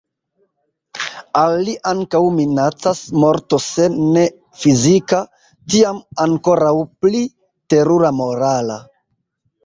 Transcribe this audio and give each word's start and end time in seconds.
Al 1.39 1.51
li 1.65 1.73
ankaŭ 1.89 2.21
minacas 2.37 3.01
morto, 3.23 3.59
se 3.65 3.85
ne 4.15 4.23
fizika, 4.61 5.19
tiam 5.73 5.99
ankoraŭ 6.25 6.71
pli 7.07 7.21
terura 7.75 8.11
morala. 8.21 8.79